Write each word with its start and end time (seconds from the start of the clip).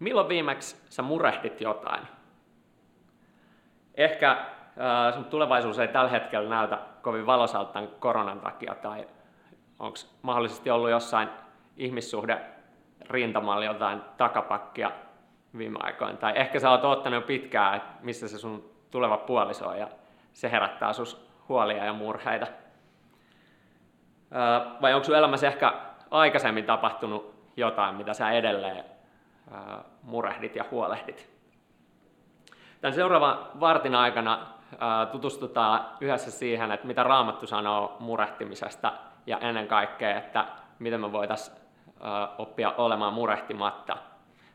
Milloin 0.00 0.28
viimeksi 0.28 0.76
sä 0.88 1.02
murehdit 1.02 1.60
jotain? 1.60 2.02
Ehkä 3.94 4.30
äh, 4.30 5.14
sun 5.14 5.24
tulevaisuus 5.24 5.78
ei 5.78 5.88
tällä 5.88 6.10
hetkellä 6.10 6.48
näytä 6.48 6.78
kovin 7.02 7.26
valosalta 7.26 7.72
tämän 7.72 7.88
koronan 7.98 8.40
takia, 8.40 8.74
tai 8.74 9.08
onko 9.78 9.98
mahdollisesti 10.22 10.70
ollut 10.70 10.90
jossain 10.90 11.28
ihmissuhde 11.76 12.40
rintamalla 13.10 13.64
jotain 13.64 14.02
takapakkia 14.16 14.90
viime 15.58 15.78
aikoina. 15.82 16.16
Tai 16.16 16.32
ehkä 16.36 16.60
sä 16.60 16.70
oot 16.70 16.84
ottanut 16.84 17.20
jo 17.22 17.26
pitkään, 17.26 17.76
että 17.76 17.92
missä 18.02 18.28
se 18.28 18.38
sun 18.38 18.70
tuleva 18.90 19.16
puoliso 19.16 19.68
on, 19.68 19.78
ja 19.78 19.88
se 20.32 20.50
herättää 20.50 20.92
sus 20.92 21.30
huolia 21.48 21.84
ja 21.84 21.92
murheita. 21.92 22.46
Äh, 24.36 24.82
vai 24.82 24.94
onko 24.94 25.04
sun 25.04 25.16
elämässä 25.16 25.46
ehkä 25.46 25.72
aikaisemmin 26.10 26.64
tapahtunut 26.64 27.34
jotain, 27.56 27.94
mitä 27.94 28.14
sä 28.14 28.30
edelleen 28.30 28.99
murehdit 30.02 30.56
ja 30.56 30.64
huolehdit. 30.70 31.30
Tämän 32.80 32.94
seuraavan 32.94 33.38
vartin 33.60 33.94
aikana 33.94 34.46
tutustutaan 35.12 35.86
yhdessä 36.00 36.30
siihen, 36.30 36.72
että 36.72 36.86
mitä 36.86 37.02
Raamattu 37.02 37.46
sanoo 37.46 37.96
murehtimisesta 38.00 38.92
ja 39.26 39.38
ennen 39.38 39.68
kaikkea, 39.68 40.18
että 40.18 40.44
miten 40.78 41.00
me 41.00 41.12
voitaisiin 41.12 41.56
oppia 42.38 42.74
olemaan 42.76 43.12
murehtimatta 43.12 43.96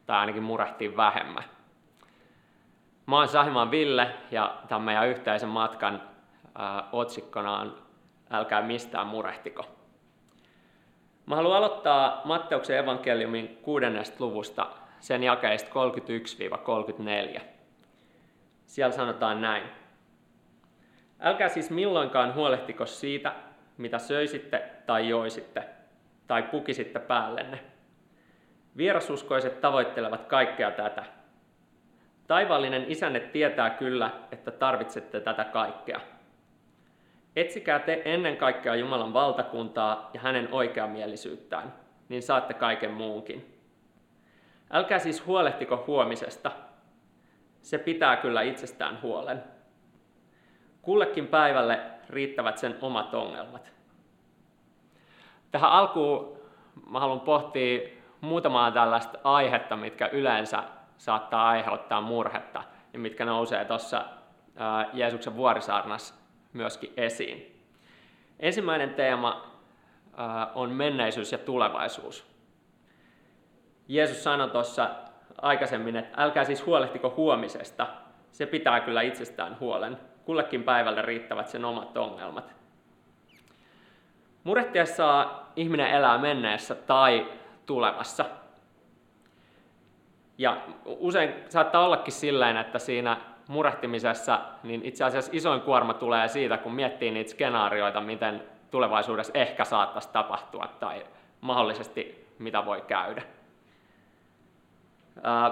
tai 0.06 0.18
ainakin 0.18 0.44
murehtia 0.44 0.98
vähemmän. 0.98 1.44
Mä 3.06 3.16
oon 3.16 3.28
Sahimaan 3.28 3.72
Ville 3.72 4.16
ja 4.32 4.56
tämän 4.68 4.82
meidän 4.82 5.08
yhteisen 5.08 5.50
matkan 5.50 6.02
otsikkona 6.92 7.60
on 7.60 7.78
Älkää 8.32 8.62
mistään 8.62 9.08
murehtiko. 9.08 9.66
Mä 11.26 11.36
haluan 11.36 11.58
aloittaa 11.58 12.22
Matteuksen 12.24 12.78
evankeliumin 12.78 13.60
kuudennesta 13.62 14.16
luvusta 14.20 14.68
sen 15.06 15.24
jakeista 15.24 15.72
31-34. 17.38 17.42
Siellä 18.66 18.96
sanotaan 18.96 19.42
näin. 19.42 19.64
Älkää 21.20 21.50
siis 21.50 21.70
milloinkaan 21.70 22.36
huolehtiko 22.36 22.86
siitä, 22.86 23.34
mitä 23.78 24.00
söisitte 24.00 24.64
tai 24.86 25.10
joisitte, 25.10 25.64
tai 26.28 26.44
pukisitte 26.44 27.00
päällenne. 27.00 27.60
Vierasuskoiset 28.78 29.62
tavoittelevat 29.62 30.26
kaikkea 30.26 30.72
tätä. 30.72 31.04
Taivaallinen 32.28 32.86
isänne 32.88 33.20
tietää 33.20 33.70
kyllä, 33.70 34.12
että 34.32 34.52
tarvitsette 34.52 35.20
tätä 35.20 35.44
kaikkea. 35.44 36.02
Etsikää 37.36 37.80
te 37.80 38.02
ennen 38.06 38.38
kaikkea 38.38 38.76
Jumalan 38.76 39.14
valtakuntaa 39.14 40.10
ja 40.14 40.20
hänen 40.20 40.50
oikeamielisyyttään, 40.52 41.74
niin 42.10 42.24
saatte 42.24 42.54
kaiken 42.54 42.92
muunkin. 42.92 43.55
Älkää 44.72 45.00
siis 45.00 45.26
huolehtiko 45.26 45.84
huomisesta. 45.88 46.52
Se 47.62 47.78
pitää 47.78 48.18
kyllä 48.18 48.42
itsestään 48.42 49.02
huolen. 49.02 49.44
Kullekin 50.82 51.28
päivälle 51.28 51.80
riittävät 52.10 52.58
sen 52.58 52.78
omat 52.82 53.14
ongelmat. 53.14 53.72
Tähän 55.52 55.72
alkuun 55.72 56.40
mä 56.90 57.00
haluan 57.00 57.20
pohtia 57.20 57.90
muutamaa 58.22 58.72
tällaista 58.72 59.18
aihetta, 59.24 59.76
mitkä 59.76 60.08
yleensä 60.08 60.64
saattaa 60.98 61.48
aiheuttaa 61.48 62.02
murhetta 62.02 62.64
ja 62.94 63.00
mitkä 63.00 63.26
nousee 63.26 63.66
tuossa 63.66 64.06
Jeesuksen 64.94 65.36
vuorisaarnassa 65.36 66.16
myöskin 66.54 66.94
esiin. 66.98 67.62
Ensimmäinen 68.40 68.94
teema 68.94 69.52
on 70.56 70.72
menneisyys 70.72 71.32
ja 71.32 71.38
tulevaisuus. 71.38 72.35
Jeesus 73.88 74.24
sanoi 74.24 74.50
tuossa 74.50 74.90
aikaisemmin, 75.42 75.96
että 75.96 76.24
älkää 76.24 76.44
siis 76.44 76.66
huolehtiko 76.66 77.14
huomisesta, 77.18 77.88
se 78.32 78.46
pitää 78.46 78.80
kyllä 78.80 79.02
itsestään 79.02 79.60
huolen. 79.60 79.98
Kullekin 80.26 80.64
päivälle 80.64 81.02
riittävät 81.02 81.48
sen 81.48 81.66
omat 81.66 81.98
ongelmat. 81.98 82.56
Murehtiessa 84.44 85.30
ihminen 85.56 85.88
elää 85.88 86.18
menneessä 86.18 86.76
tai 86.76 87.26
tulevassa. 87.66 88.26
Ja 90.38 90.58
usein 90.86 91.34
saattaa 91.50 91.86
ollakin 91.86 92.14
silleen, 92.14 92.58
että 92.58 92.80
siinä 92.80 93.18
murehtimisessa 93.48 94.40
niin 94.64 94.82
itse 94.86 95.04
asiassa 95.04 95.32
isoin 95.34 95.62
kuorma 95.62 95.94
tulee 95.94 96.28
siitä, 96.28 96.58
kun 96.58 96.76
miettii 96.76 97.12
niitä 97.12 97.32
skenaarioita, 97.32 98.02
miten 98.02 98.44
tulevaisuudessa 98.72 99.34
ehkä 99.36 99.66
saattaisi 99.66 100.10
tapahtua 100.10 100.68
tai 100.80 101.06
mahdollisesti 101.42 102.28
mitä 102.40 102.66
voi 102.66 102.82
käydä. 102.82 103.22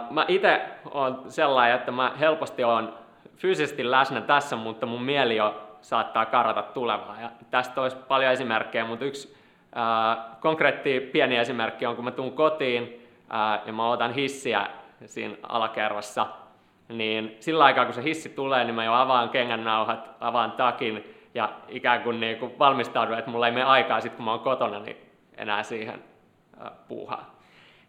Mä 0.09 0.25
itse 0.27 0.61
olen 0.91 1.15
sellainen, 1.27 1.75
että 1.75 1.91
mä 1.91 2.11
helposti 2.19 2.63
olen 2.63 2.89
fyysisesti 3.35 3.91
läsnä 3.91 4.21
tässä, 4.21 4.55
mutta 4.55 4.85
mun 4.85 5.03
mieli 5.03 5.35
jo 5.35 5.69
saattaa 5.81 6.25
karata 6.25 6.61
tulevaa. 6.61 7.21
Ja 7.21 7.29
tästä 7.51 7.81
olisi 7.81 7.97
paljon 8.07 8.31
esimerkkejä, 8.31 8.85
mutta 8.85 9.05
yksi 9.05 9.37
konkreetti 10.39 10.99
pieni 10.99 11.37
esimerkki 11.37 11.85
on, 11.85 11.95
kun 11.95 12.05
mä 12.05 12.11
tuun 12.11 12.31
kotiin 12.31 13.07
ja 13.65 13.73
mä 13.73 13.89
otan 13.89 14.13
hissiä 14.13 14.67
siinä 15.05 15.35
alakerrassa, 15.49 16.27
niin 16.89 17.37
sillä 17.39 17.63
aikaa 17.63 17.85
kun 17.85 17.93
se 17.93 18.03
hissi 18.03 18.29
tulee, 18.29 18.63
niin 18.63 18.75
mä 18.75 18.83
jo 18.83 18.93
avaan 18.93 19.29
kengännauhat, 19.29 20.09
avaan 20.19 20.51
takin 20.51 21.15
ja 21.33 21.49
ikään 21.67 22.01
kuin, 22.01 22.19
niin 22.19 22.37
kuin 22.37 22.59
valmistaudun, 22.59 23.17
että 23.17 23.31
mulla 23.31 23.47
ei 23.47 23.53
mene 23.53 23.65
aikaa 23.65 24.01
sitten 24.01 24.17
kun 24.17 24.25
mä 24.25 24.31
oon 24.31 24.39
kotona, 24.39 24.79
niin 24.79 24.97
enää 25.37 25.63
siihen 25.63 26.03
puuhaan. 26.87 27.32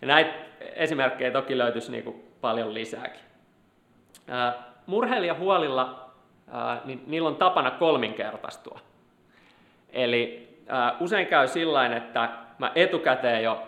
Ja 0.05 0.09
näitä 0.09 0.33
esimerkkejä 0.61 1.31
toki 1.31 1.59
löytyisi 1.59 1.93
niin 1.93 2.05
kuin 2.05 2.23
paljon 2.41 2.75
lisääkin. 2.75 3.21
Murheilijahuolilla, 4.87 6.11
niin 6.85 7.05
niillä 7.07 7.29
on 7.29 7.37
tapana 7.37 7.71
kolminkertaistua. 7.71 8.81
Eli 9.89 10.49
usein 11.01 11.27
käy 11.27 11.49
sillä 11.49 11.97
että 11.97 12.29
mä 12.59 12.73
etukäteen 12.75 13.43
jo 13.43 13.63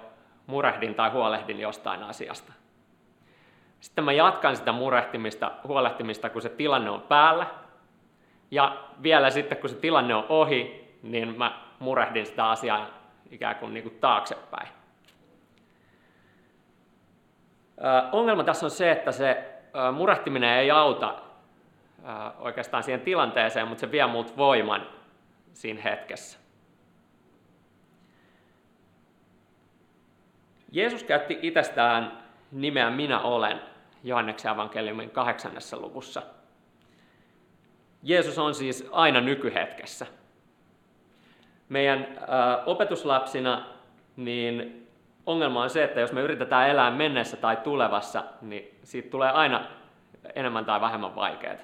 murehdin 0.46 0.94
tai 0.94 1.10
huolehdin 1.10 1.60
jostain 1.60 2.02
asiasta. 2.02 2.52
Sitten 3.80 4.04
mä 4.04 4.12
jatkan 4.12 4.56
sitä 4.56 4.72
murehtimista, 4.72 5.52
huolehtimista, 5.66 6.30
kun 6.30 6.42
se 6.42 6.48
tilanne 6.48 6.90
on 6.90 7.02
päällä. 7.02 7.46
Ja 8.50 8.76
vielä 9.02 9.30
sitten, 9.30 9.58
kun 9.58 9.70
se 9.70 9.76
tilanne 9.76 10.14
on 10.14 10.26
ohi, 10.28 10.90
niin 11.02 11.38
mä 11.38 11.60
murehdin 11.78 12.26
sitä 12.26 12.50
asiaa 12.50 12.86
ikään 13.30 13.56
kuin, 13.56 13.74
niin 13.74 13.82
kuin 13.82 13.98
taaksepäin. 14.00 14.75
Ongelma 18.12 18.44
tässä 18.44 18.66
on 18.66 18.70
se, 18.70 18.90
että 18.92 19.12
se 19.12 19.52
murehtiminen 19.92 20.58
ei 20.58 20.70
auta 20.70 21.14
oikeastaan 22.38 22.82
siihen 22.82 23.00
tilanteeseen, 23.00 23.68
mutta 23.68 23.80
se 23.80 23.92
vie 23.92 24.06
multa 24.06 24.36
voiman 24.36 24.86
siinä 25.52 25.82
hetkessä. 25.82 26.38
Jeesus 30.72 31.04
käytti 31.04 31.38
itsestään 31.42 32.18
nimeä 32.52 32.90
Minä 32.90 33.20
olen 33.20 33.60
Johanneksen 34.04 34.52
evankeliumin 34.52 35.10
kahdeksannessa 35.10 35.76
luvussa. 35.76 36.22
Jeesus 38.02 38.38
on 38.38 38.54
siis 38.54 38.88
aina 38.92 39.20
nykyhetkessä. 39.20 40.06
Meidän 41.68 42.06
opetuslapsina 42.66 43.66
niin 44.16 44.85
ongelma 45.26 45.62
on 45.62 45.70
se, 45.70 45.84
että 45.84 46.00
jos 46.00 46.12
me 46.12 46.20
yritetään 46.20 46.68
elää 46.70 46.90
menneessä 46.90 47.36
tai 47.36 47.56
tulevassa, 47.56 48.24
niin 48.42 48.78
siitä 48.82 49.10
tulee 49.10 49.30
aina 49.30 49.64
enemmän 50.34 50.64
tai 50.64 50.80
vähemmän 50.80 51.14
vaikeaa. 51.14 51.56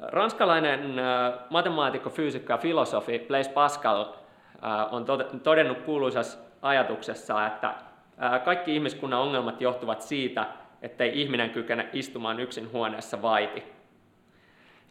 Ranskalainen 0.00 0.98
äh, 0.98 1.34
matemaatikko, 1.50 2.10
fyysikko 2.10 2.52
ja 2.52 2.58
filosofi 2.58 3.24
Blaise 3.28 3.50
Pascal 3.50 4.00
äh, 4.02 4.94
on 4.94 5.04
todennut 5.42 5.78
kuuluisassa 5.78 6.38
ajatuksessa, 6.62 7.46
että 7.46 7.68
äh, 7.68 8.44
kaikki 8.44 8.74
ihmiskunnan 8.74 9.20
ongelmat 9.20 9.60
johtuvat 9.60 10.02
siitä, 10.02 10.46
ettei 10.82 11.20
ihminen 11.22 11.50
kykene 11.50 11.88
istumaan 11.92 12.40
yksin 12.40 12.72
huoneessa 12.72 13.22
vaiti. 13.22 13.62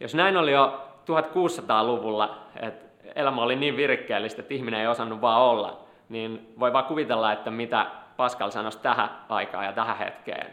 Jos 0.00 0.14
näin 0.14 0.36
oli 0.36 0.52
jo 0.52 0.88
1600-luvulla, 1.06 2.38
että 2.56 2.85
elämä 3.14 3.42
oli 3.42 3.56
niin 3.56 3.76
virikkeellistä, 3.76 4.42
että 4.42 4.54
ihminen 4.54 4.80
ei 4.80 4.86
osannut 4.86 5.20
vaan 5.20 5.42
olla, 5.42 5.80
niin 6.08 6.54
voi 6.60 6.72
vaan 6.72 6.84
kuvitella, 6.84 7.32
että 7.32 7.50
mitä 7.50 7.86
Pascal 8.16 8.50
sanoisi 8.50 8.78
tähän 8.78 9.10
aikaan 9.28 9.64
ja 9.64 9.72
tähän 9.72 9.98
hetkeen, 9.98 10.46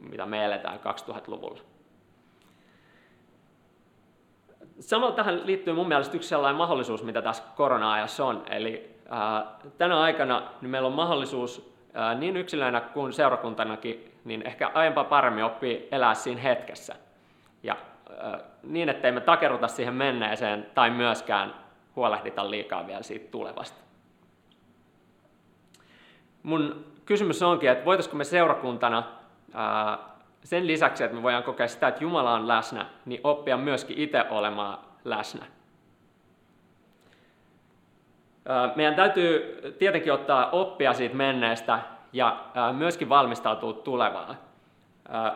mitä 0.00 0.26
me 0.26 0.44
eletään 0.44 0.80
2000-luvulla. 0.80 1.60
Samalla 4.80 5.14
tähän 5.14 5.46
liittyy 5.46 5.74
mun 5.74 5.88
mielestä 5.88 6.16
yksi 6.16 6.28
sellainen 6.28 6.56
mahdollisuus, 6.56 7.02
mitä 7.02 7.22
tässä 7.22 7.42
korona-ajassa 7.56 8.24
on. 8.24 8.42
Eli 8.50 8.96
ää, 9.08 9.46
tänä 9.78 10.00
aikana 10.00 10.42
niin 10.60 10.70
meillä 10.70 10.86
on 10.86 10.92
mahdollisuus 10.92 11.74
ää, 11.94 12.14
niin 12.14 12.36
yksilöinä 12.36 12.80
kuin 12.80 13.12
seurakuntanakin 13.12 14.12
niin 14.24 14.46
ehkä 14.46 14.70
aiempaa 14.74 15.04
paremmin 15.04 15.44
oppii 15.44 15.88
elää 15.92 16.14
siinä 16.14 16.40
hetkessä. 16.40 16.94
Ja 17.62 17.76
ää, 18.18 18.38
niin, 18.62 18.88
ettei 18.88 19.12
me 19.12 19.20
takerruta 19.20 19.68
siihen 19.68 19.94
menneeseen 19.94 20.66
tai 20.74 20.90
myöskään 20.90 21.54
huolehdita 21.96 22.50
liikaa 22.50 22.86
vielä 22.86 23.02
siitä 23.02 23.30
tulevasta. 23.30 23.80
Mun 26.42 26.84
kysymys 27.04 27.42
onkin, 27.42 27.70
että 27.70 27.84
voitaisiko 27.84 28.16
me 28.16 28.24
seurakuntana 28.24 29.02
sen 30.44 30.66
lisäksi, 30.66 31.04
että 31.04 31.16
me 31.16 31.22
voidaan 31.22 31.42
kokea 31.42 31.68
sitä, 31.68 31.88
että 31.88 32.04
Jumala 32.04 32.32
on 32.32 32.48
läsnä, 32.48 32.86
niin 33.06 33.20
oppia 33.24 33.56
myöskin 33.56 33.98
itse 33.98 34.24
olemaan 34.30 34.78
läsnä. 35.04 35.46
Meidän 38.76 38.94
täytyy 38.94 39.60
tietenkin 39.78 40.12
ottaa 40.12 40.50
oppia 40.50 40.92
siitä 40.92 41.14
menneestä 41.14 41.78
ja 42.12 42.44
myöskin 42.72 43.08
valmistautua 43.08 43.72
tulevaan, 43.72 44.38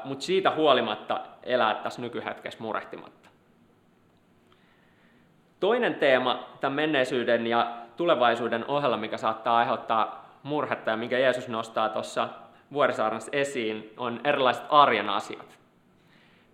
mutta 0.05 0.25
siitä 0.25 0.51
huolimatta 0.51 1.21
elää 1.43 1.75
tässä 1.75 2.01
nykyhetkessä 2.03 2.63
murehtimatta. 2.63 3.30
Toinen 5.61 5.95
teema 5.95 6.47
tämän 6.61 6.77
menneisyyden 6.77 7.47
ja 7.47 7.77
tulevaisuuden 7.97 8.65
ohella, 8.69 8.97
mikä 8.97 9.17
saattaa 9.17 9.57
aiheuttaa 9.57 10.31
murhetta 10.43 10.91
ja 10.91 10.97
minkä 10.97 11.19
Jeesus 11.19 11.49
nostaa 11.49 11.89
tuossa 11.89 12.29
vuorisaarnassa 12.73 13.31
esiin, 13.33 13.95
on 13.97 14.21
erilaiset 14.25 14.65
arjen 14.69 15.11
asiat. 15.11 15.59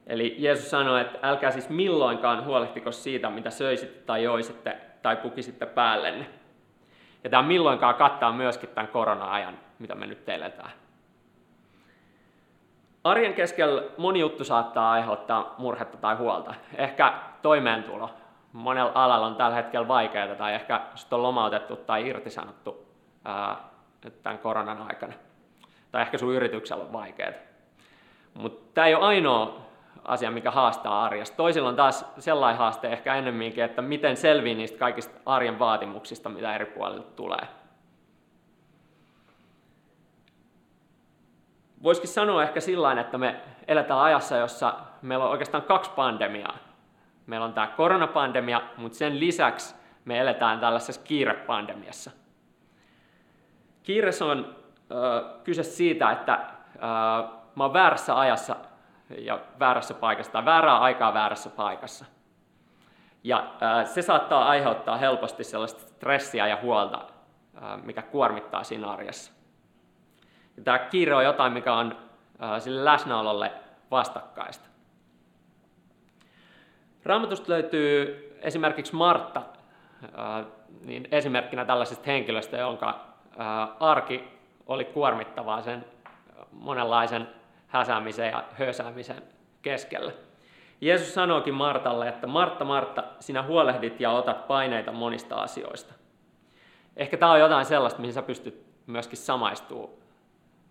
Eli 0.06 0.34
Jeesus 0.38 0.70
sanoi, 0.70 1.00
että 1.00 1.18
älkää 1.22 1.50
siis 1.50 1.68
milloinkaan 1.68 2.44
huolehtiko 2.44 2.92
siitä, 2.92 3.30
mitä 3.30 3.50
söisitte 3.50 4.00
tai 4.06 4.22
joisitte 4.22 4.76
tai 5.02 5.16
pukisitte 5.16 5.66
päällenne. 5.66 6.26
Ja 7.24 7.30
tämä 7.30 7.42
milloinkaan 7.42 7.94
kattaa 7.94 8.32
myöskin 8.32 8.68
tämän 8.68 8.88
korona-ajan, 8.88 9.58
mitä 9.78 9.94
me 9.94 10.06
nyt 10.06 10.28
eletään. 10.28 10.70
Arjen 13.04 13.34
keskellä 13.34 13.82
moni 13.96 14.20
juttu 14.20 14.44
saattaa 14.44 14.90
aiheuttaa 14.90 15.54
murhetta 15.58 15.98
tai 15.98 16.14
huolta. 16.14 16.54
Ehkä 16.76 17.12
toimeentulo. 17.42 18.10
Monella 18.52 18.92
alalla 18.94 19.26
on 19.26 19.36
tällä 19.36 19.56
hetkellä 19.56 19.88
vaikeaa 19.88 20.34
tai 20.34 20.54
ehkä 20.54 20.80
on 21.10 21.22
lomautettu 21.22 21.76
tai 21.76 22.08
irtisanottu 22.08 22.86
ää, 23.24 23.56
tämän 24.22 24.38
koronan 24.38 24.82
aikana. 24.88 25.12
Tai 25.92 26.02
ehkä 26.02 26.18
sun 26.18 26.34
yrityksellä 26.34 26.84
on 26.84 26.92
vaikeaa. 26.92 27.32
Mutta 28.34 28.70
tämä 28.74 28.86
ei 28.86 28.94
ole 28.94 29.04
ainoa 29.04 29.66
asia, 30.04 30.30
mikä 30.30 30.50
haastaa 30.50 31.04
arjesta. 31.04 31.36
Toisilla 31.36 31.68
on 31.68 31.76
taas 31.76 32.04
sellainen 32.18 32.58
haaste 32.58 32.88
ehkä 32.88 33.14
ennemminkin, 33.14 33.64
että 33.64 33.82
miten 33.82 34.16
selvii 34.16 34.54
niistä 34.54 34.78
kaikista 34.78 35.20
arjen 35.26 35.58
vaatimuksista, 35.58 36.28
mitä 36.28 36.54
eri 36.54 36.66
puolilta 36.66 37.10
tulee. 37.16 37.48
Voisikin 41.82 42.08
sanoa 42.10 42.42
ehkä 42.42 42.60
sillä 42.60 43.00
että 43.00 43.18
me 43.18 43.40
eletään 43.68 44.00
ajassa, 44.00 44.36
jossa 44.36 44.74
meillä 45.02 45.24
on 45.24 45.30
oikeastaan 45.30 45.62
kaksi 45.62 45.90
pandemiaa. 45.90 46.65
Meillä 47.26 47.46
on 47.46 47.52
tämä 47.52 47.66
koronapandemia, 47.66 48.62
mutta 48.76 48.98
sen 48.98 49.20
lisäksi 49.20 49.74
me 50.04 50.18
eletään 50.18 50.60
tällaisessa 50.60 51.02
kiirepandemiassa. 51.02 52.10
Kiire 53.82 54.10
on 54.24 54.56
äh, 54.92 55.42
kyse 55.44 55.62
siitä, 55.62 56.10
että 56.10 56.32
äh, 56.32 57.30
mä 57.54 57.64
oon 57.64 57.72
väärässä 57.72 58.18
ajassa 58.18 58.56
ja 59.18 59.38
väärässä 59.58 59.94
paikassa 59.94 60.32
tai 60.32 60.44
väärää 60.44 60.78
aikaa 60.78 61.14
väärässä 61.14 61.50
paikassa. 61.50 62.04
Ja 63.24 63.46
ää, 63.60 63.84
se 63.84 64.02
saattaa 64.02 64.48
aiheuttaa 64.48 64.96
helposti 64.96 65.44
sellaista 65.44 65.80
stressiä 65.80 66.46
ja 66.46 66.58
huolta, 66.62 67.04
ää, 67.60 67.76
mikä 67.76 68.02
kuormittaa 68.02 68.64
siinä 68.64 68.90
arjessa. 68.90 69.32
Ja 70.56 70.62
tämä 70.62 70.78
kiire 70.78 71.14
on 71.14 71.24
jotain, 71.24 71.52
mikä 71.52 71.74
on 71.74 71.96
ää, 72.38 72.60
sille 72.60 72.84
läsnäololle 72.84 73.52
vastakkaista. 73.90 74.68
Raamatusta 77.06 77.52
löytyy 77.52 78.22
esimerkiksi 78.40 78.94
Martta, 78.94 79.42
ää, 80.14 80.44
niin 80.80 81.08
esimerkkinä 81.12 81.64
tällaisesta 81.64 82.04
henkilöstä, 82.06 82.56
jonka 82.56 83.06
ää, 83.38 83.68
arki 83.80 84.24
oli 84.66 84.84
kuormittavaa 84.84 85.62
sen 85.62 85.84
monenlaisen 86.52 87.28
häsäämisen 87.66 88.30
ja 88.30 88.44
hösäämisen 88.52 89.22
keskellä. 89.62 90.12
Jeesus 90.80 91.14
sanoikin 91.14 91.54
Martalle, 91.54 92.08
että 92.08 92.26
Martta, 92.26 92.64
Martta, 92.64 93.04
sinä 93.20 93.42
huolehdit 93.42 94.00
ja 94.00 94.10
otat 94.10 94.46
paineita 94.46 94.92
monista 94.92 95.36
asioista. 95.36 95.94
Ehkä 96.96 97.16
tämä 97.16 97.32
on 97.32 97.40
jotain 97.40 97.64
sellaista, 97.64 98.00
mihin 98.00 98.14
sä 98.14 98.22
pystyt 98.22 98.66
myöskin 98.86 99.18
samaistumaan 99.18 99.88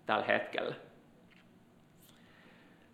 tällä 0.05 0.25
hetkellä. 0.25 0.75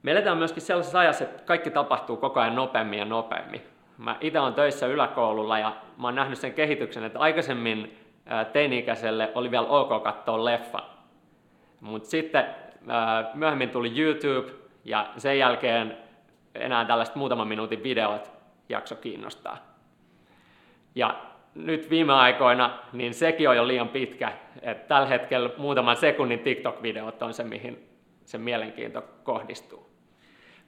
Me 0.03 0.11
eletään 0.11 0.37
myöskin 0.37 0.61
sellaisessa 0.61 0.99
ajassa, 0.99 1.23
että 1.23 1.43
kaikki 1.43 1.69
tapahtuu 1.69 2.17
koko 2.17 2.39
ajan 2.39 2.55
nopeammin 2.55 2.99
ja 2.99 3.05
nopeammin. 3.05 3.61
Mä 3.97 4.17
itse 4.21 4.39
olen 4.39 4.53
töissä 4.53 4.87
yläkoululla 4.87 5.59
ja 5.59 5.75
mä 5.97 6.07
oon 6.07 6.15
nähnyt 6.15 6.39
sen 6.39 6.53
kehityksen, 6.53 7.03
että 7.03 7.19
aikaisemmin 7.19 7.97
teini-ikäiselle 8.53 9.31
oli 9.35 9.51
vielä 9.51 9.67
ok 9.67 10.03
katsoa 10.03 10.45
leffa. 10.45 10.79
Mutta 11.81 12.09
sitten 12.09 12.45
myöhemmin 13.33 13.69
tuli 13.69 13.99
YouTube 14.01 14.51
ja 14.85 15.07
sen 15.17 15.39
jälkeen 15.39 15.97
enää 16.55 16.85
tällaiset 16.85 17.15
muutaman 17.15 17.47
minuutin 17.47 17.83
videot 17.83 18.31
jakso 18.69 18.95
kiinnostaa. 18.95 19.57
Ja 20.95 21.15
nyt 21.55 21.89
viime 21.89 22.13
aikoina, 22.13 22.79
niin 22.93 23.13
sekin 23.13 23.49
on 23.49 23.55
jo 23.55 23.67
liian 23.67 23.89
pitkä, 23.89 24.31
että 24.61 24.87
tällä 24.87 25.07
hetkellä 25.07 25.49
muutaman 25.57 25.95
sekunnin 25.95 26.39
TikTok-videot 26.39 27.21
on 27.21 27.33
se, 27.33 27.43
mihin 27.43 27.89
se 28.25 28.37
mielenkiinto 28.37 29.03
kohdistuu. 29.23 29.90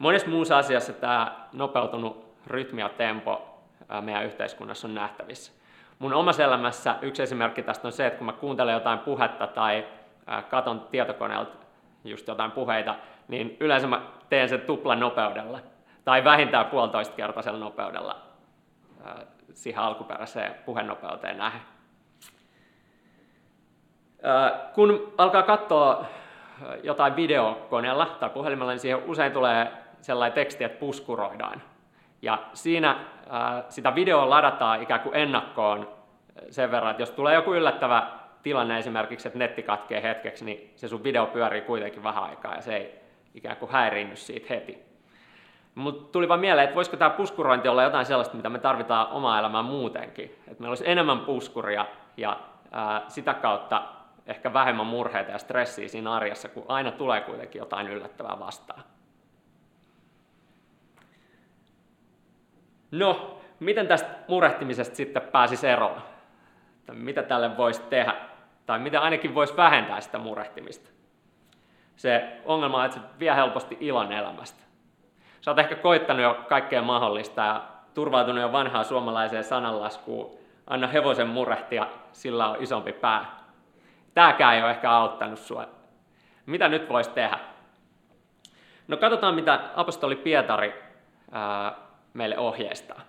Monessa 0.03 0.27
muussa 0.27 0.57
asiassa 0.57 0.93
tämä 0.93 1.35
nopeutunut 1.53 2.35
rytmi 2.47 2.81
ja 2.81 2.89
tempo 2.89 3.59
meidän 4.01 4.25
yhteiskunnassa 4.25 4.87
on 4.87 4.95
nähtävissä. 4.95 5.53
Mun 5.99 6.13
omassa 6.13 6.43
elämässä 6.43 6.95
yksi 7.01 7.23
esimerkki 7.23 7.63
tästä 7.63 7.87
on 7.87 7.91
se, 7.91 8.07
että 8.07 8.17
kun 8.17 8.25
mä 8.25 8.33
kuuntelen 8.33 8.73
jotain 8.73 8.99
puhetta 8.99 9.47
tai 9.47 9.85
katon 10.49 10.87
tietokoneelta 10.91 11.51
just 12.03 12.27
jotain 12.27 12.51
puheita, 12.51 12.95
niin 13.27 13.57
yleensä 13.59 13.87
mä 13.87 14.01
teen 14.29 14.49
sen 14.49 14.61
tuplan 14.61 14.99
nopeudella 14.99 15.59
tai 16.05 16.23
vähintään 16.23 16.65
puolitoista 16.65 17.15
kertaisella 17.15 17.59
nopeudella 17.59 18.15
siihen 19.53 19.83
alkuperäiseen 19.83 20.55
puhenopeuteen 20.65 21.37
nähden. 21.37 21.61
Kun 24.73 25.13
alkaa 25.17 25.43
katsoa 25.43 26.05
jotain 26.83 27.15
videokoneella 27.15 28.05
tai 28.05 28.29
puhelimella, 28.29 28.71
niin 28.71 28.79
siihen 28.79 29.03
usein 29.03 29.31
tulee 29.31 29.82
sellainen 30.03 30.33
teksti, 30.33 30.63
että 30.63 30.79
puskuroidaan. 30.79 31.61
Ja 32.21 32.43
siinä 32.53 32.95
sitä 33.69 33.95
videoa 33.95 34.29
ladataan 34.29 34.81
ikään 34.81 34.99
kuin 34.99 35.15
ennakkoon 35.15 35.87
sen 36.49 36.71
verran, 36.71 36.91
että 36.91 37.01
jos 37.01 37.11
tulee 37.11 37.35
joku 37.35 37.53
yllättävä 37.53 38.07
tilanne 38.43 38.79
esimerkiksi, 38.79 39.27
että 39.27 39.39
netti 39.39 39.63
katkee 39.63 40.03
hetkeksi, 40.03 40.45
niin 40.45 40.73
se 40.75 40.87
sun 40.87 41.03
video 41.03 41.25
pyörii 41.25 41.61
kuitenkin 41.61 42.03
vähän 42.03 42.23
aikaa 42.23 42.55
ja 42.55 42.61
se 42.61 42.75
ei 42.75 42.99
ikään 43.33 43.57
kuin 43.57 43.71
häiriinny 43.71 44.15
siitä 44.15 44.47
heti. 44.49 44.83
Mutta 45.75 46.11
tuli 46.11 46.29
vaan 46.29 46.39
mieleen, 46.39 46.63
että 46.63 46.75
voisiko 46.75 46.97
tämä 46.97 47.09
puskurointi 47.09 47.67
olla 47.67 47.83
jotain 47.83 48.05
sellaista, 48.05 48.37
mitä 48.37 48.49
me 48.49 48.59
tarvitaan 48.59 49.07
omaa 49.07 49.39
elämään 49.39 49.65
muutenkin. 49.65 50.25
Että 50.25 50.55
meillä 50.59 50.71
olisi 50.71 50.89
enemmän 50.89 51.19
puskuria 51.19 51.85
ja 52.17 52.39
ää, 52.71 53.01
sitä 53.07 53.33
kautta 53.33 53.83
ehkä 54.27 54.53
vähemmän 54.53 54.85
murheita 54.85 55.31
ja 55.31 55.37
stressiä 55.37 55.87
siinä 55.87 56.13
arjessa, 56.13 56.49
kun 56.49 56.65
aina 56.67 56.91
tulee 56.91 57.21
kuitenkin 57.21 57.59
jotain 57.59 57.87
yllättävää 57.87 58.39
vastaan. 58.39 58.83
No, 62.93 63.41
miten 63.59 63.87
tästä 63.87 64.09
murehtimisesta 64.27 64.95
sitten 64.95 65.21
pääsisi 65.21 65.67
eroon? 65.67 66.01
Mitä 66.93 67.23
tälle 67.23 67.57
voisi 67.57 67.81
tehdä? 67.81 68.15
tai 68.65 68.79
mitä 68.79 69.01
ainakin 69.01 69.35
voisi 69.35 69.57
vähentää 69.57 70.01
sitä 70.01 70.17
murehtimista. 70.17 70.89
Se 71.95 72.41
ongelma 72.45 72.77
on, 72.77 72.85
että 72.85 72.97
se 72.97 73.05
vie 73.19 73.35
helposti 73.35 73.77
ilon 73.79 74.11
elämästä. 74.11 74.63
Sä 75.41 75.51
oot 75.51 75.59
ehkä 75.59 75.75
koittanut 75.75 76.21
jo 76.21 76.45
kaikkea 76.49 76.81
mahdollista 76.81 77.41
ja 77.41 77.61
turvautunut 77.93 78.41
jo 78.41 78.51
vanhaan 78.51 78.85
suomalaiseen 78.85 79.43
sananlaskuun, 79.43 80.37
anna 80.67 80.87
hevosen 80.87 81.27
murehtia, 81.27 81.87
sillä 82.11 82.49
on 82.49 82.57
isompi 82.59 82.93
pää. 82.93 83.25
Tääkään 84.13 84.55
ei 84.55 84.61
ole 84.61 84.71
ehkä 84.71 84.91
auttanut 84.91 85.39
sua. 85.39 85.67
Mitä 86.45 86.67
nyt 86.67 86.89
voisi 86.89 87.09
tehdä? 87.09 87.39
No 88.87 88.97
katsotaan, 88.97 89.35
mitä 89.35 89.59
apostoli 89.75 90.15
Pietari 90.15 90.83
ää, 91.31 91.75
meille 92.13 92.37
ohjeistaa. 92.37 93.01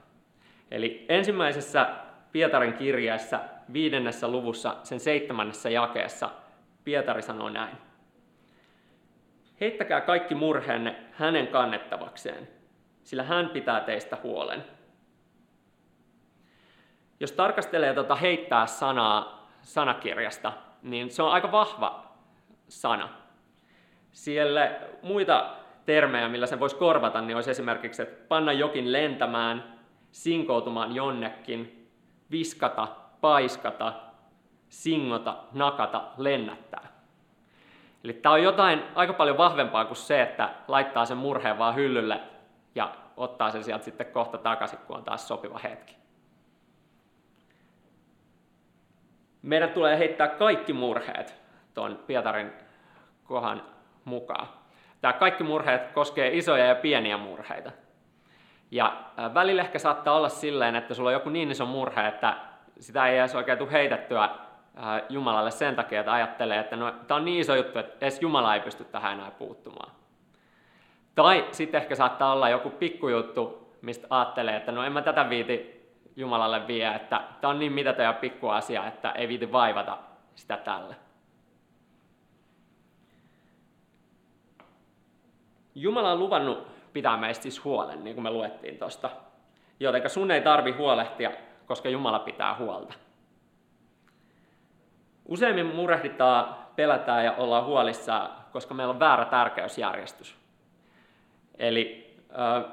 Eli 0.71 1.07
ensimmäisessä 1.09 1.87
Pietarin 2.33 2.75
kirjeessä 2.75 3.41
viidennessä 3.73 4.29
luvussa, 4.29 4.77
sen 4.83 5.01
seitsemännessä 5.01 5.71
jakeessa, 5.71 6.31
Pietari 6.85 7.23
sanoo 7.23 7.49
näin. 7.49 7.77
Heittäkää 9.61 10.01
kaikki 10.01 10.35
murheenne 10.35 10.97
hänen 11.13 11.47
kannettavakseen, 11.47 12.49
sillä 13.03 13.23
hän 13.23 13.49
pitää 13.49 13.81
teistä 13.81 14.19
huolen. 14.23 14.65
Jos 17.21 17.33
tarkastelee 17.33 17.95
tuota 17.95 18.15
heittää 18.15 18.67
sanaa 18.67 19.49
sanakirjasta, 19.63 20.53
niin 20.83 21.11
se 21.11 21.23
on 21.23 21.33
aika 21.33 21.53
vahva 21.53 22.13
sana. 22.69 23.09
Siellä 24.13 24.81
muita 25.03 25.57
termejä, 25.87 26.29
millä 26.29 26.47
sen 26.47 26.61
voisi 26.61 26.77
korvata, 26.77 27.21
niin 27.21 27.37
olisi 27.37 27.51
esimerkiksi, 27.51 28.03
että 28.03 28.25
panna 28.29 28.53
jokin 28.53 28.93
lentämään, 28.93 29.75
sinkoutumaan 30.13 30.95
jonnekin, 30.95 31.91
viskata, 32.31 32.89
paiskata, 33.21 33.93
singota, 34.69 35.37
nakata, 35.53 36.05
lennättää. 36.17 36.95
Eli 38.05 38.13
tämä 38.13 38.33
on 38.33 38.43
jotain 38.43 38.83
aika 38.95 39.13
paljon 39.13 39.39
vahvempaa 39.39 39.85
kuin 39.85 39.97
se, 39.97 40.23
että 40.23 40.55
laittaa 40.69 41.05
sen 41.05 41.17
murheen 41.17 41.59
vaan 41.59 41.75
hyllylle 41.75 42.21
ja 42.75 42.95
ottaa 43.17 43.51
sen 43.51 43.65
sieltä 43.65 43.85
sitten 43.85 44.07
kohta 44.07 44.39
takaisin, 44.39 44.79
kun 44.79 44.97
on 44.97 45.05
taas 45.05 45.29
sopiva 45.29 45.59
hetki. 45.59 45.97
Meidän 49.43 49.71
tulee 49.71 49.99
heittää 49.99 50.29
kaikki 50.29 50.73
murheet 50.73 51.41
tuon 51.75 51.99
Pietarin 52.07 52.53
kohan 53.25 53.63
mukaan. 54.05 54.49
Tämä 55.05 55.13
kaikki 55.13 55.45
murheet 55.45 55.93
koskee 55.93 56.37
isoja 56.37 56.67
ja 56.67 56.75
pieniä 56.75 57.17
murheita. 57.17 57.71
Ja 58.71 58.97
välillä 59.35 59.63
ehkä 59.63 59.79
saattaa 59.79 60.15
olla 60.15 60.29
silleen, 60.29 60.77
että 60.77 60.95
sulla 60.95 61.09
on 61.09 61.13
joku 61.13 61.29
niin 61.29 61.51
iso 61.51 61.67
murhe, 61.67 62.07
että 62.07 62.37
sitä 62.81 63.07
ei 63.07 63.19
edes 63.19 63.35
oikein 63.35 63.59
tule 63.59 63.73
heitettyä 63.73 64.29
Jumalalle 65.09 65.51
sen 65.51 65.77
takia, 65.77 66.01
että 66.01 66.13
ajattelee, 66.13 66.61
että 66.61 66.77
no, 66.77 66.91
tämä 66.91 67.17
on 67.19 67.25
niin 67.25 67.41
iso 67.41 67.55
juttu, 67.55 67.79
että 67.79 68.07
edes 68.07 68.23
Jumala 68.23 68.55
ei 68.55 68.61
pysty 68.61 68.85
tähän 68.85 69.13
enää 69.13 69.31
puuttumaan. 69.31 69.93
Tai 71.15 71.47
sitten 71.53 71.81
ehkä 71.81 71.95
saattaa 71.95 72.33
olla 72.33 72.49
joku 72.49 72.71
pikkujuttu, 72.71 73.75
mistä 73.83 74.07
ajattelee, 74.11 74.57
että 74.57 74.73
no 74.73 74.85
en 74.85 74.93
mä 74.93 75.03
tätä 75.03 75.31
viiti 75.31 75.89
Jumalalle 76.17 76.67
vie, 76.67 76.95
että 76.95 77.21
tämä 77.41 77.51
on 77.51 77.59
niin 77.59 77.73
mitätön 77.73 78.05
ja 78.05 78.13
pikku 78.13 78.49
asia, 78.49 78.87
että 78.87 79.11
ei 79.11 79.29
viiti 79.29 79.53
vaivata 79.53 79.99
sitä 80.35 80.57
tälle. 80.57 81.04
Jumala 85.75 86.13
on 86.13 86.19
luvannut 86.19 86.67
pitää 86.93 87.17
meistä 87.17 87.43
siis 87.43 87.65
huolen, 87.65 88.05
niin 88.05 88.15
kuin 88.15 88.23
me 88.23 88.31
luettiin 88.31 88.79
tuosta. 88.79 89.11
Jotenka 89.81 90.09
sun 90.09 90.31
ei 90.31 90.41
tarvi 90.41 90.73
huolehtia, 90.73 91.31
koska 91.67 91.89
Jumala 91.89 92.19
pitää 92.19 92.55
huolta. 92.55 92.95
Useimmin 95.29 95.67
murehditaan, 95.67 96.57
pelätään 96.77 97.25
ja 97.25 97.33
ollaan 97.33 97.65
huolissaan, 97.65 98.31
koska 98.53 98.75
meillä 98.75 98.91
on 98.91 99.01
väärä 99.01 99.25
tärkeysjärjestys. 99.25 100.37
Eli 101.59 102.15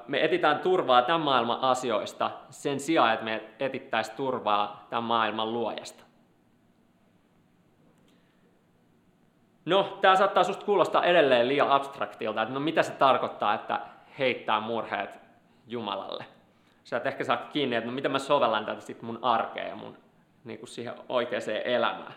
me 0.08 0.24
etitään 0.24 0.60
turvaa 0.60 1.02
tämän 1.02 1.22
maailman 1.22 1.60
asioista 1.62 2.32
sen 2.50 2.80
sijaan, 2.80 3.14
että 3.14 3.26
me 3.26 3.44
etittäisiin 3.60 4.18
turvaa 4.18 4.86
tämän 4.90 5.04
maailman 5.04 5.54
luojasta. 5.54 6.04
No, 9.66 9.98
tämä 10.02 10.16
saattaa 10.16 10.44
susta 10.44 10.66
kuulostaa 10.66 11.04
edelleen 11.04 11.48
liian 11.48 11.70
abstraktilta, 11.70 12.42
että 12.42 12.54
no 12.54 12.60
mitä 12.60 12.84
se 12.84 12.92
tarkoittaa, 12.92 13.54
että 13.54 13.80
heittää 14.20 14.60
murheet 14.60 15.20
Jumalalle. 15.68 16.26
Sä 16.84 16.98
et 16.98 17.06
ehkä 17.06 17.24
saa 17.24 17.38
kiinni, 17.38 17.76
että 17.76 17.90
no 17.90 17.96
miten 17.96 18.12
mä 18.12 18.20
sovellan 18.20 18.66
tätä 18.66 18.82
sitten 18.82 19.06
mun 19.06 19.20
arkeen 19.22 19.70
ja 19.70 19.76
mun 19.76 19.98
niin 20.44 20.60
kuin 20.60 20.70
siihen 20.70 20.94
oikeaan 21.10 21.44
elämään. 21.66 22.14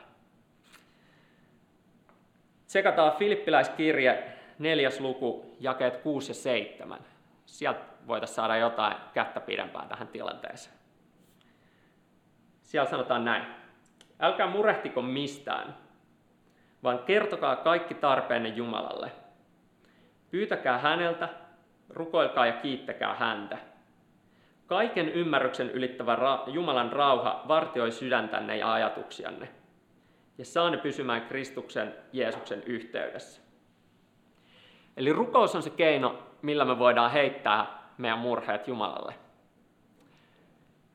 Tsekataan 2.66 3.12
Filippiläiskirje, 3.12 4.24
neljäs 4.58 5.00
luku, 5.00 5.56
jakeet 5.60 5.96
6 5.96 6.30
ja 6.30 6.34
7. 6.34 6.98
Sieltä 7.46 7.80
voitaisiin 8.06 8.36
saada 8.36 8.56
jotain 8.56 8.96
kättä 9.14 9.40
pidempään 9.40 9.88
tähän 9.88 10.08
tilanteeseen. 10.08 10.76
Siellä 12.62 12.90
sanotaan 12.90 13.24
näin. 13.24 13.44
Älkää 14.20 14.46
murehtiko 14.46 15.02
mistään, 15.02 15.76
vaan 16.84 16.98
kertokaa 16.98 17.56
kaikki 17.56 17.94
tarpeenne 17.94 18.48
Jumalalle. 18.48 19.12
Pyytäkää 20.30 20.78
häneltä, 20.78 21.28
rukoilkaa 21.88 22.46
ja 22.46 22.52
kiittäkää 22.52 23.14
häntä. 23.14 23.58
Kaiken 24.66 25.08
ymmärryksen 25.08 25.70
ylittävä 25.70 26.16
ra- 26.16 26.50
Jumalan 26.50 26.92
rauha 26.92 27.44
vartioi 27.48 27.92
sydäntänne 27.92 28.56
ja 28.56 28.72
ajatuksianne, 28.72 29.48
ja 30.38 30.44
saa 30.44 30.70
ne 30.70 30.76
pysymään 30.76 31.22
Kristuksen 31.22 31.94
Jeesuksen 32.12 32.62
yhteydessä. 32.62 33.42
Eli 34.96 35.12
rukous 35.12 35.54
on 35.54 35.62
se 35.62 35.70
keino, 35.70 36.22
millä 36.42 36.64
me 36.64 36.78
voidaan 36.78 37.10
heittää 37.10 37.66
meidän 37.98 38.18
murheet 38.18 38.68
Jumalalle. 38.68 39.14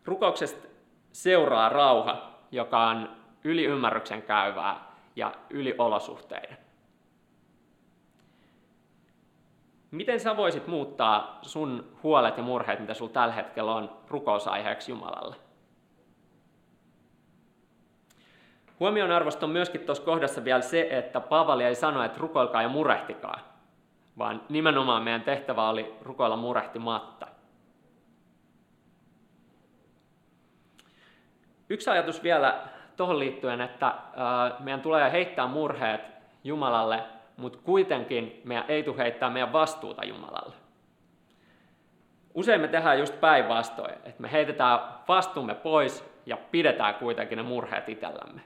Rukouksesta 0.05 0.67
seuraa 1.11 1.69
rauha, 1.69 2.39
joka 2.51 2.87
on 2.87 3.09
yli 3.43 3.65
ymmärryksen 3.65 4.21
käyvää 4.21 4.88
ja 5.19 5.31
yli 5.49 5.75
olosuhteiden. 5.77 6.57
Miten 9.91 10.19
sä 10.19 10.37
voisit 10.37 10.67
muuttaa 10.67 11.39
sun 11.41 11.97
huolet 12.03 12.37
ja 12.37 12.43
murheet, 12.43 12.79
mitä 12.79 12.93
sulla 12.93 13.11
tällä 13.11 13.33
hetkellä 13.33 13.75
on, 13.75 13.97
rukousaiheeksi 14.07 14.91
Jumalalle? 14.91 15.35
Huomion 18.79 19.11
arvosta 19.11 19.45
on 19.45 19.51
myöskin 19.51 19.81
tuossa 19.81 20.03
kohdassa 20.03 20.43
vielä 20.43 20.61
se, 20.61 20.87
että 20.91 21.19
Paavali 21.19 21.63
ei 21.63 21.75
sano, 21.75 22.03
että 22.03 22.19
rukoilkaa 22.19 22.61
ja 22.61 22.69
murehtikaa, 22.69 23.39
vaan 24.17 24.41
nimenomaan 24.49 25.03
meidän 25.03 25.21
tehtävä 25.21 25.69
oli 25.69 25.95
rukoilla 26.01 26.37
murehtimatta. 26.37 27.27
Yksi 31.69 31.89
ajatus 31.89 32.23
vielä 32.23 32.67
tuohon 32.99 33.19
liittyen, 33.19 33.61
että 33.61 33.95
meidän 34.59 34.81
tulee 34.81 35.11
heittää 35.11 35.47
murheet 35.47 36.01
Jumalalle, 36.43 37.03
mutta 37.37 37.59
kuitenkin 37.63 38.41
meidän 38.45 38.65
ei 38.67 38.83
tule 38.83 38.97
heittää 38.97 39.29
meidän 39.29 39.53
vastuuta 39.53 40.05
Jumalalle. 40.05 40.55
Usein 42.33 42.61
me 42.61 42.67
tehdään 42.67 42.99
just 42.99 43.19
päinvastoin, 43.19 43.93
että 43.93 44.21
me 44.21 44.31
heitetään 44.31 44.79
vastuumme 45.07 45.55
pois 45.55 46.21
ja 46.25 46.37
pidetään 46.51 46.95
kuitenkin 46.95 47.37
ne 47.37 47.43
murheet 47.43 47.89
itsellämme. 47.89 48.41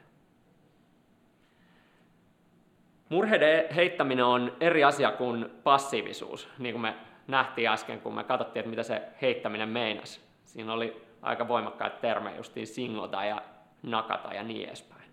Murheiden 3.10 3.74
heittäminen 3.76 4.26
on 4.26 4.56
eri 4.60 4.84
asia 4.84 5.12
kuin 5.12 5.50
passiivisuus, 5.64 6.50
niin 6.58 6.74
kuin 6.74 6.82
me 6.82 6.96
nähtiin 7.28 7.70
äsken, 7.70 8.02
kun 8.02 8.16
me 8.16 8.24
katsottiin, 8.24 8.62
että 8.62 8.70
mitä 8.70 8.84
se 8.84 9.02
heittäminen 9.22 9.70
meinasi. 9.70 10.22
Siinä 10.46 10.74
oli 10.74 11.08
aika 11.22 11.48
voimakkaita 11.48 11.98
termejä, 12.02 12.38
justiin 12.38 12.68
singota 12.68 13.26
ja 13.26 13.42
nakata 13.84 14.34
ja 14.34 14.44
niin 14.44 14.68
edespäin. 14.68 15.04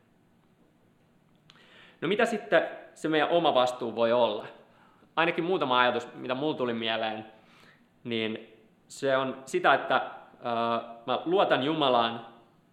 No 2.00 2.08
mitä 2.08 2.26
sitten 2.26 2.68
se 2.94 3.08
meidän 3.08 3.28
oma 3.28 3.54
vastuu 3.54 3.96
voi 3.96 4.12
olla? 4.12 4.46
Ainakin 5.16 5.44
muutama 5.44 5.80
ajatus, 5.80 6.14
mitä 6.14 6.34
mulla 6.34 6.56
tuli 6.56 6.74
mieleen, 6.74 7.26
niin 8.04 8.56
se 8.88 9.16
on 9.16 9.42
sitä, 9.46 9.74
että 9.74 9.96
äh, 9.96 10.96
mä 11.06 11.22
luotan 11.24 11.62
Jumalaan 11.62 12.26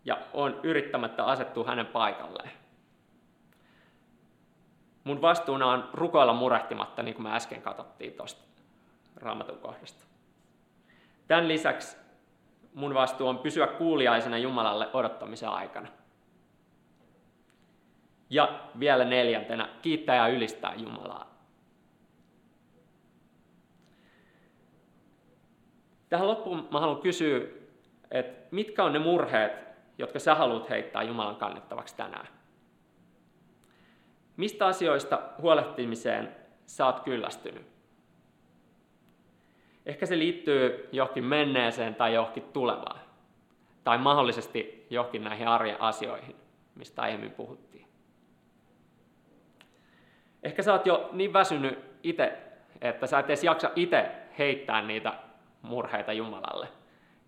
ja 0.06 0.18
on 0.34 0.60
yrittämättä 0.64 1.26
asettua 1.26 1.68
hänen 1.68 1.86
paikalleen. 1.86 2.52
Mun 5.04 5.22
vastuuna 5.22 5.66
on 5.66 5.90
rukoilla 5.94 6.34
murehtimatta, 6.34 7.04
niin 7.04 7.16
kuin 7.16 7.24
me 7.24 7.36
äsken 7.36 7.62
katsottiin 7.62 8.14
tuosta 8.14 8.44
raamatun 9.16 9.58
kohdasta. 9.58 10.04
Tämän 11.28 11.48
lisäksi 11.48 11.98
mun 12.78 12.94
vastuu 12.94 13.28
on 13.28 13.38
pysyä 13.40 13.68
kuuliaisena 13.68 14.38
Jumalalle 14.38 14.90
odottamisen 14.94 15.50
aikana. 15.50 15.88
Ja 18.30 18.60
vielä 18.80 19.06
neljäntenä, 19.06 19.70
kiittää 19.82 20.16
ja 20.16 20.28
ylistää 20.28 20.74
Jumalaa. 20.76 21.38
Tähän 26.10 26.28
loppuun 26.28 26.68
mä 26.72 26.80
haluan 26.80 27.02
kysyä, 27.02 27.42
että 28.12 28.48
mitkä 28.52 28.84
on 28.84 28.94
ne 28.94 29.00
murheet, 29.00 29.52
jotka 29.98 30.20
sä 30.20 30.36
haluat 30.36 30.70
heittää 30.70 31.04
Jumalan 31.04 31.36
kannettavaksi 31.36 31.96
tänään? 31.96 32.28
Mistä 34.38 34.68
asioista 34.68 35.22
huolehtimiseen 35.42 36.36
sä 36.66 36.86
oot 36.86 37.00
kyllästynyt? 37.00 37.77
Ehkä 39.88 40.06
se 40.06 40.18
liittyy 40.18 40.90
johonkin 40.92 41.24
menneeseen 41.24 41.96
tai 41.96 42.14
johonkin 42.14 42.44
tulevaan. 42.44 43.00
Tai 43.84 43.98
mahdollisesti 43.98 44.88
johonkin 44.90 45.24
näihin 45.24 45.48
arjen 45.48 45.82
asioihin, 45.82 46.36
mistä 46.76 47.02
aiemmin 47.02 47.32
puhuttiin. 47.32 47.88
Ehkä 50.44 50.64
sä 50.64 50.74
oot 50.74 50.86
jo 50.86 51.10
niin 51.12 51.34
väsynyt 51.34 51.80
itse, 52.04 52.38
että 52.82 53.08
sä 53.08 53.20
et 53.20 53.26
edes 53.26 53.44
jaksa 53.44 53.72
itse 53.76 54.12
heittää 54.38 54.82
niitä 54.82 55.14
murheita 55.62 56.14
Jumalalle. 56.14 56.68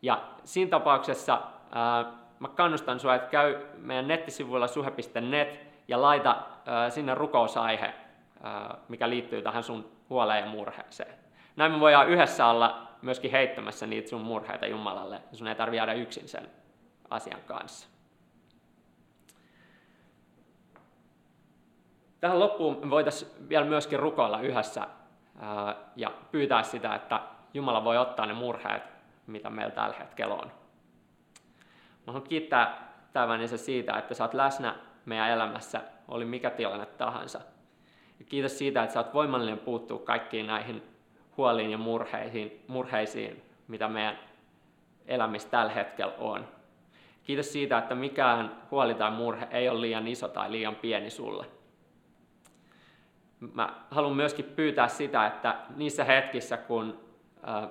Ja 0.01 0.23
siinä 0.43 0.69
tapauksessa 0.69 1.41
ää, 1.71 2.05
mä 2.39 2.47
kannustan 2.47 2.99
sua, 2.99 3.15
että 3.15 3.29
käy 3.29 3.57
meidän 3.77 4.07
nettisivuilla 4.07 4.67
suhe.net 4.67 5.59
ja 5.87 6.01
laita 6.01 6.43
ää, 6.65 6.89
sinne 6.89 7.15
rukousaihe, 7.15 7.93
ää, 8.43 8.77
mikä 8.89 9.09
liittyy 9.09 9.41
tähän 9.41 9.63
sun 9.63 9.91
huoleen 10.09 10.45
ja 10.45 10.49
murheeseen. 10.51 11.18
Näin 11.59 11.71
me 11.71 11.79
voidaan 11.79 12.09
yhdessä 12.09 12.45
olla 12.45 12.87
myöskin 13.01 13.31
heittämässä 13.31 13.87
niitä 13.87 14.09
sun 14.09 14.21
murheita 14.21 14.67
Jumalalle. 14.67 15.21
Sun 15.33 15.47
ei 15.47 15.55
tarvitse 15.55 15.77
jäädä 15.77 15.93
yksin 15.93 16.27
sen 16.27 16.49
asian 17.09 17.41
kanssa. 17.45 17.87
Tähän 22.19 22.39
loppuun 22.39 22.89
voitaisiin 22.89 23.49
vielä 23.49 23.65
myöskin 23.65 23.99
rukoilla 23.99 24.41
yhdessä 24.41 24.87
ja 25.95 26.11
pyytää 26.31 26.63
sitä, 26.63 26.95
että 26.95 27.19
Jumala 27.53 27.83
voi 27.83 27.97
ottaa 27.97 28.25
ne 28.25 28.33
murheet, 28.33 28.83
mitä 29.27 29.49
meillä 29.49 29.71
tällä 29.71 29.95
hetkellä 29.95 30.33
on. 30.33 30.51
Mä 32.07 32.13
haluan 32.13 32.23
kiittää 32.23 32.89
Tävänensä 33.13 33.57
siitä, 33.57 33.97
että 33.97 34.13
sä 34.13 34.23
oot 34.23 34.33
läsnä 34.33 34.75
meidän 35.05 35.29
elämässä, 35.29 35.81
oli 36.07 36.25
mikä 36.25 36.49
tilanne 36.49 36.85
tahansa. 36.85 37.41
Ja 38.19 38.25
kiitos 38.25 38.57
siitä, 38.57 38.83
että 38.83 38.93
sä 38.93 38.99
oot 38.99 39.13
voimallinen 39.13 39.59
puuttua 39.59 39.99
kaikkiin 39.99 40.47
näihin 40.47 40.98
huoliin 41.39 41.71
ja 41.71 41.77
murheisiin, 41.77 42.63
murheisiin 42.67 43.43
mitä 43.67 43.87
meidän 43.87 44.19
elämistä 45.07 45.51
tällä 45.51 45.71
hetkellä 45.71 46.13
on. 46.17 46.47
Kiitos 47.23 47.53
siitä, 47.53 47.77
että 47.77 47.95
mikään 47.95 48.61
huoli 48.71 48.93
tai 48.93 49.11
murhe 49.11 49.47
ei 49.51 49.69
ole 49.69 49.81
liian 49.81 50.07
iso 50.07 50.27
tai 50.27 50.51
liian 50.51 50.75
pieni 50.75 51.09
sulle. 51.09 51.45
Mä 53.53 53.73
haluan 53.91 54.15
myöskin 54.15 54.45
pyytää 54.45 54.87
sitä, 54.87 55.27
että 55.27 55.55
niissä 55.75 56.03
hetkissä, 56.03 56.57
kun 56.57 56.99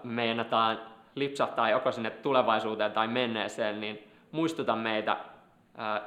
meinataan 0.03 0.81
lipsahtaa 1.15 1.71
joko 1.71 1.93
sinne 1.93 2.11
tulevaisuuteen 2.11 2.93
tai 2.93 3.09
menneeseen, 3.09 3.81
niin 3.81 4.11
muistuta 4.33 4.77
meitä 4.77 5.17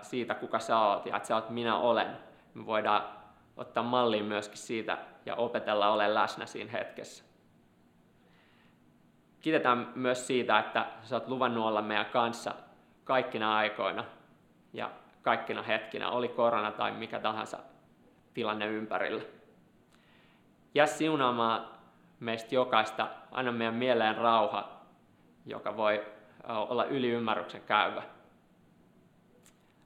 siitä, 0.01 0.35
kuka 0.35 0.59
sä 0.59 0.79
oot 0.79 1.05
ja 1.05 1.15
että 1.15 1.27
sä 1.27 1.35
oot 1.35 1.49
minä 1.49 1.77
olen. 1.77 2.07
Me 2.53 2.65
voidaan 2.65 3.03
ottaa 3.57 3.83
malliin 3.83 4.25
myöskin 4.25 4.57
siitä 4.57 4.97
ja 5.25 5.35
opetella 5.35 5.89
ole 5.89 6.13
läsnä 6.13 6.45
siinä 6.45 6.71
hetkessä. 6.71 7.30
Kiitetään 9.41 9.91
myös 9.95 10.27
siitä, 10.27 10.59
että 10.59 10.85
sä 11.03 11.15
oot 11.15 11.27
luvannut 11.27 11.65
olla 11.65 11.81
meidän 11.81 12.05
kanssa 12.05 12.55
kaikkina 13.03 13.57
aikoina 13.57 14.03
ja 14.73 14.89
kaikkina 15.21 15.61
hetkinä, 15.61 16.09
oli 16.09 16.27
korona 16.27 16.71
tai 16.71 16.91
mikä 16.91 17.19
tahansa 17.19 17.59
tilanne 18.33 18.67
ympärillä. 18.67 19.21
Jää 20.75 20.87
siunaamaan 20.87 21.67
meistä 22.19 22.55
jokaista, 22.55 23.07
aina 23.31 23.51
meidän 23.51 23.73
mieleen 23.73 24.17
rauha, 24.17 24.69
joka 25.45 25.77
voi 25.77 26.05
olla 26.47 26.85
yli 26.85 27.09
ymmärryksen 27.09 27.61
käyvä. 27.61 28.03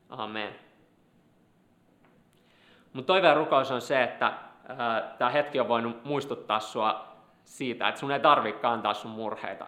Amen. 0.10 0.56
Mun 2.94 3.06
toive 3.06 3.28
ja 3.28 3.34
rukous 3.34 3.72
on 3.72 3.82
se, 3.82 4.04
että 4.04 4.34
tämä 5.18 5.32
hetki 5.32 5.60
on 5.60 5.68
voinut 5.68 6.04
muistuttaa 6.04 6.60
sua 6.60 7.15
siitä, 7.46 7.88
että 7.88 8.00
sun 8.00 8.12
ei 8.12 8.20
tarvitse 8.20 8.62
kantaa 8.62 8.94
sun 8.94 9.12
murheita 9.12 9.68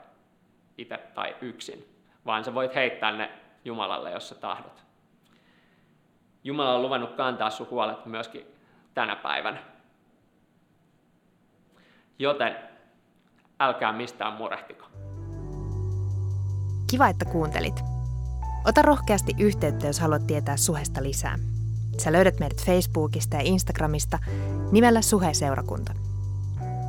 itse 0.78 0.98
tai 0.98 1.36
yksin, 1.42 1.86
vaan 2.26 2.44
sä 2.44 2.54
voit 2.54 2.76
heittää 2.76 3.12
ne 3.12 3.32
Jumalalle, 3.66 4.12
jos 4.12 4.30
sä 4.30 4.36
tahdot. 4.36 4.84
Jumala 6.44 6.74
on 6.74 6.82
luvannut 6.82 7.16
kantaa 7.16 7.50
sun 7.50 7.68
huolet 7.72 8.06
myöskin 8.06 8.48
tänä 8.94 9.16
päivänä. 9.16 9.64
Joten 12.20 12.56
älkää 13.60 13.94
mistään 13.94 14.34
murehtiko. 14.34 14.86
Kiva, 16.92 17.08
että 17.08 17.26
kuuntelit. 17.26 17.76
Ota 18.66 18.82
rohkeasti 18.82 19.34
yhteyttä, 19.40 19.88
jos 19.88 20.00
haluat 20.00 20.28
tietää 20.28 20.58
suhesta 20.58 21.04
lisää. 21.04 21.36
Sä 21.98 22.12
löydät 22.12 22.40
meidät 22.40 22.66
Facebookista 22.66 23.36
ja 23.36 23.42
Instagramista 23.46 24.20
nimellä 24.72 25.02
Suhe-seurakunta. 25.02 26.07